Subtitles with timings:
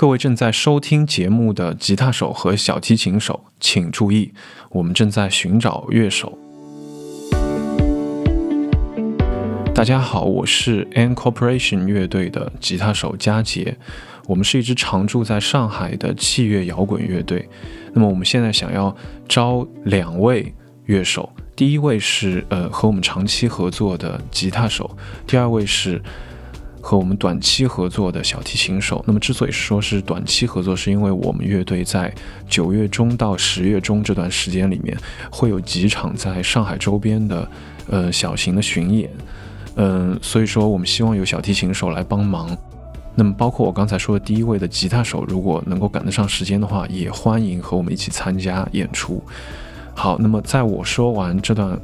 [0.00, 4.32] 各位正在收听节目的吉他手和小提琴手，请注意，
[4.70, 6.38] 我们正在寻找乐手。
[9.74, 13.76] 大家好，我是 An Corporation 乐队的吉他手佳杰，
[14.26, 17.48] 我们是一支常驻在上海的器乐摇滚乐队。
[17.92, 18.96] 那么我们现在想要
[19.28, 20.54] 招两位
[20.84, 24.96] 乐手，第一位是呃和我们长期合作的吉他手，
[25.26, 26.00] 第二位是。
[26.88, 32.10] 和我们短期合作的小提琴手，那么之所以说是短期合作，是因为我们乐队在
[32.48, 34.96] 九月中到十月中这段时间里面
[35.30, 37.46] 会有几场在上海周边的
[37.90, 39.10] 呃小型的巡演，
[39.74, 42.56] 嗯，所以说我们希望有小提琴手来帮忙。
[43.14, 49.22] 那么包括我刚才说的第一位的吉他手，如果能够赶得上时间的话，也欢迎和我们一起参加演出。
[49.94, 51.78] 好，那么在我说完这段。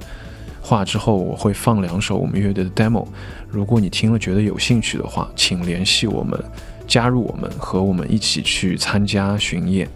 [0.66, 3.06] 话之后我会放两首我们乐队的 demo，
[3.50, 6.42] 如果你听了觉得有兴趣的话，请联系我们，
[6.86, 9.86] 加入我们，和我们一起去参加巡演。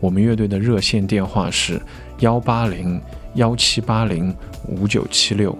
[0.00, 1.78] 我们乐队的热线电话是
[2.20, 2.98] 幺八零
[3.34, 4.34] 幺七八零
[4.66, 5.56] 五九七六，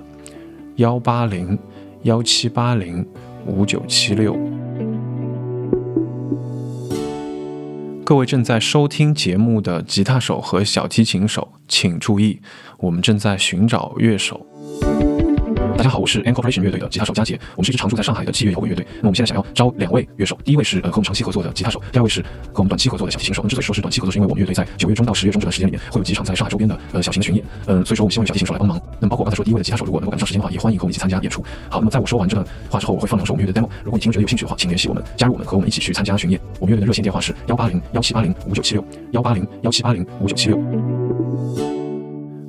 [0.76, 1.58] 幺八零
[2.04, 3.06] 幺七八零
[3.44, 4.34] 五九七六。
[8.06, 12.38] 各位正在收听节目的吉他手和小提琴手，请注意，
[12.78, 14.46] 我们正在寻找乐手。
[15.76, 18.84] 大家好，我是 An Corporation 乐队的吉他手佳杰，我们是一支常驻在上海的器乐摇滚乐队。
[18.94, 23.42] 那我们现在想要招两位乐手，第一位是呃和我们长期合作的吉他手，第二位是和我们短期合作的小提琴手。
[23.42, 28.80] 那之所以说是短期合作，是因为我们乐队在九月中到十月中这段时间里面会有几场在上海周边的呃小型的巡演，嗯，所以说我们希望有小提琴手来帮忙。
[28.98, 31.44] 那么包括刚才说第一位的吉他手，如果能够赶上时间的话，也欢迎和我们一起参加演出。
[31.68, 36.40] 好，那么在我说完这段话之后，我会放两首我们乐队的 demo，如果你听觉得有兴趣的话，请联系我们，加入我们，和我们一起去参加巡演。
[36.58, 40.95] 我们乐队的热线电话是幺八零幺七八零五九七六，幺八零幺七八零五九七六。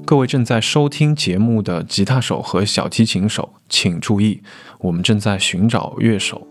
[0.08, 4.41] 各位正在收听节目的吉他手和小提琴手，请注意，
[4.80, 6.47] 我们正在寻找乐手。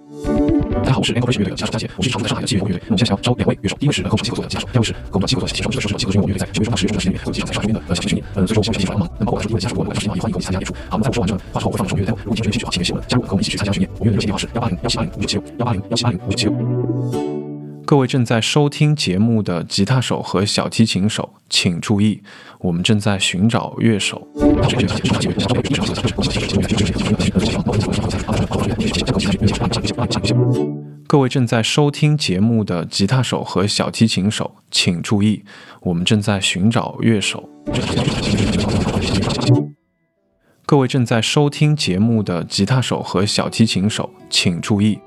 [0.74, 2.86] 大家好，我是 An Corporation 乐队的吉他手佳杰，我是常驻在上海的器乐摇滚乐队。
[2.88, 5.70] 那我现在想要招两位乐手，第一位是和我们长期合作的吉他手，第二位是和我们短期合作的小提琴手。
[5.70, 9.08] 之所以说是短期合，是因为我们乐队在九月中到十月中的时间里面会有几场在上海周边的呃小型巡演，嗯，所以说我们希望小提琴手帮忙。
[9.16, 10.76] 那么我刚才说第一位的吉他手，如果能够赶上时间，也欢迎和我们一起参加演出。
[10.92, 13.88] 好，那在我说完这话之后，我会放两首乐队如果你听觉有兴趣的话，请联系我们，加入，和我们一起去参加巡演。
[13.96, 17.55] 我们乐队的热线电话是幺八零幺七八零五九七六，幺八零幺七八零五九七六。
[17.86, 22.20] 各位正在收听节目的吉他手和小提琴手，请注意，
[22.58, 24.26] 我们正在寻找乐手。
[31.06, 35.44] 各位正在收听节目的吉他手和小提琴手，请注意，
[35.82, 37.48] 我们正在寻找乐手。
[40.66, 44.98] 各位正在收听节目的吉他手和小提琴手，请注意，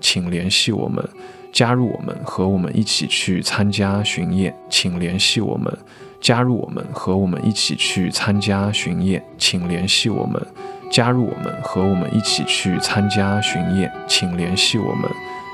[0.00, 1.08] 请联系我们。
[1.54, 5.72] 加入我们，和我们一起去参加巡演，请联系我们。
[6.20, 10.44] 加入我们，和我们一起去参加巡演，请联系我们。
[10.90, 15.08] 加入我们，和我们一起去参加巡演，请联系我们。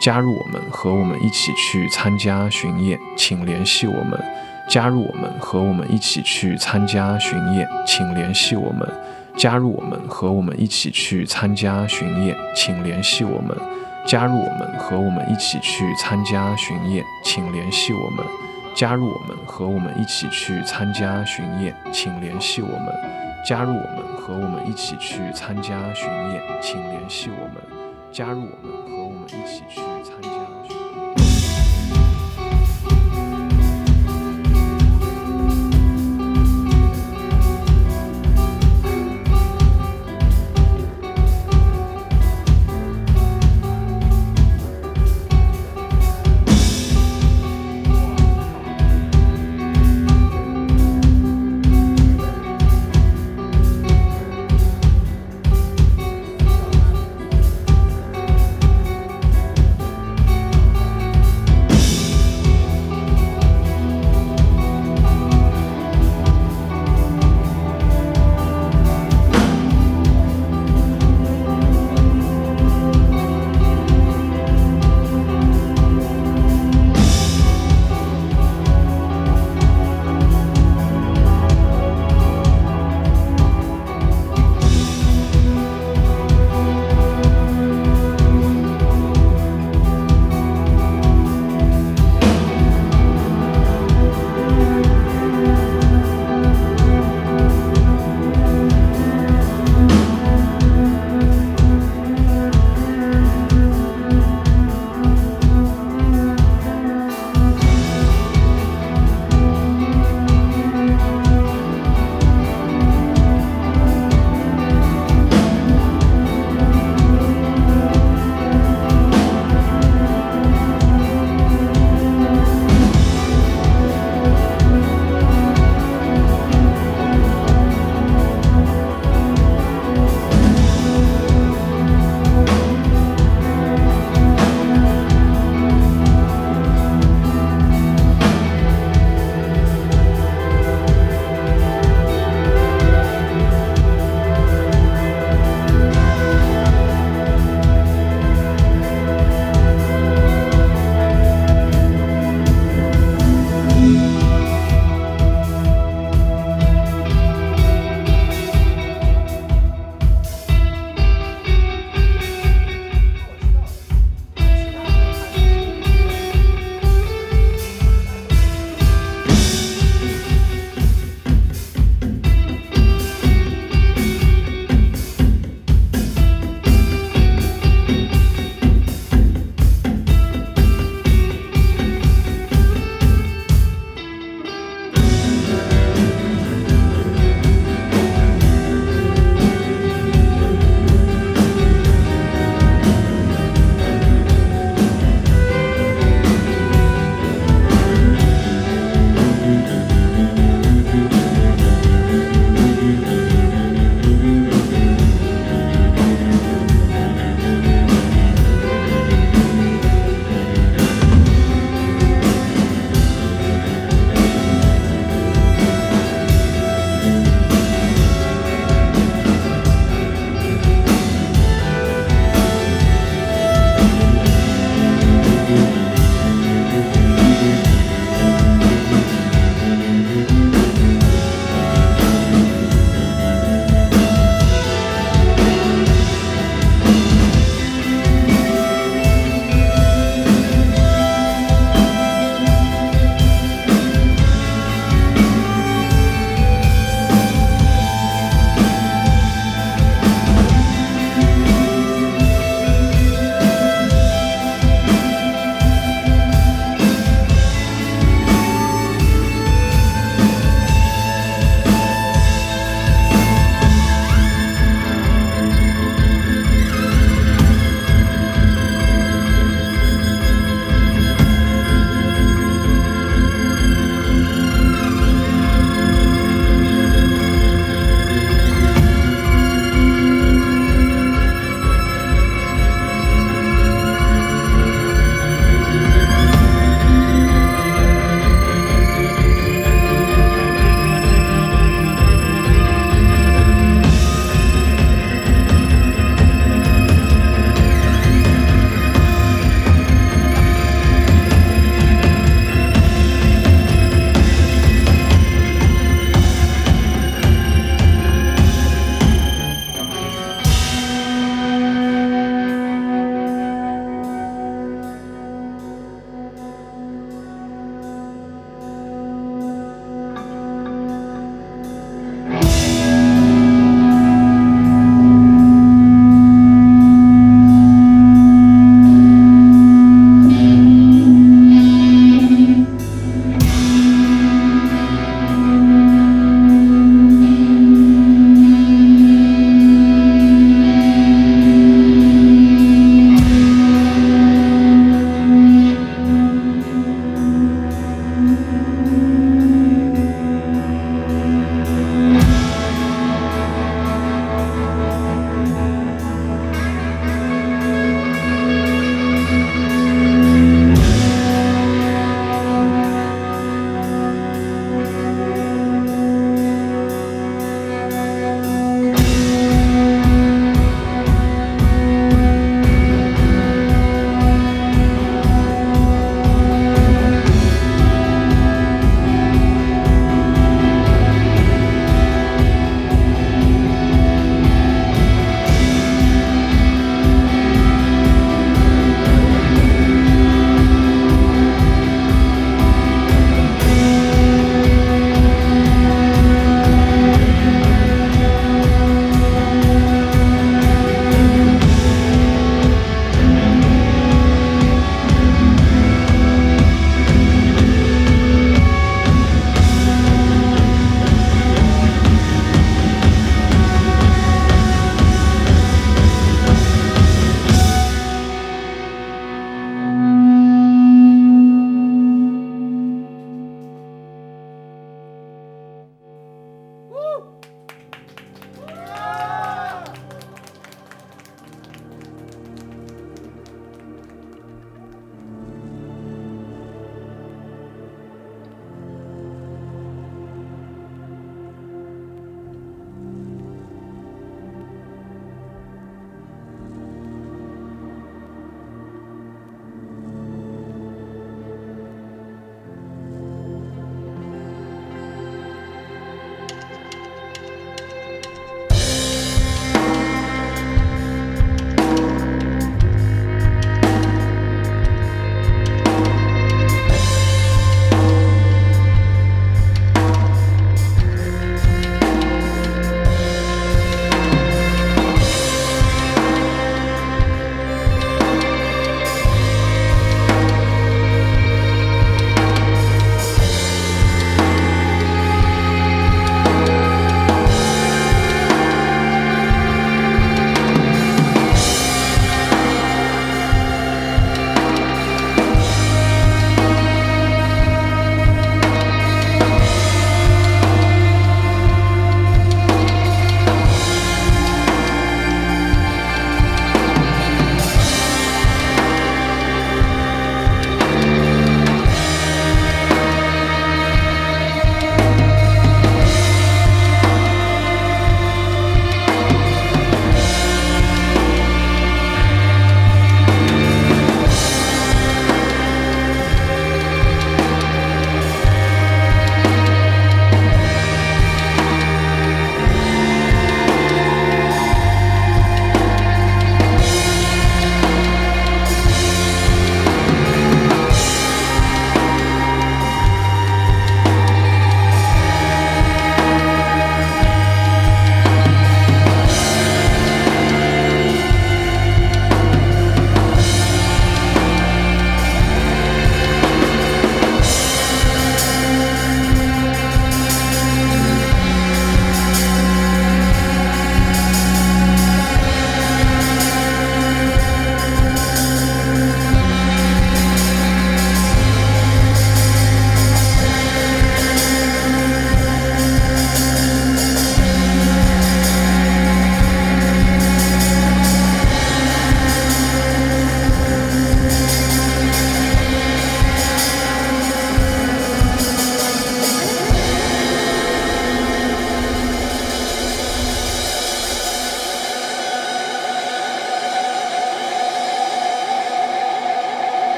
[0.00, 4.20] 加入我们，和我们一起去参加巡演，请联系我们。
[4.68, 8.88] 加入我们，和我们一起去参加巡演，请联系我们。
[9.36, 13.56] 加入我们，和我们一起去参加巡演，请联系我们。
[14.06, 18.24] 加入我们，和我们一起去参加巡演，请联系我们。
[18.74, 22.94] 加入我们，和我们一起去参加巡演，请联系我们。
[23.46, 27.62] 加入我们，和我们一起去参加巡演，请联系我们。
[28.12, 30.73] 加入我们，和我们一起去参加。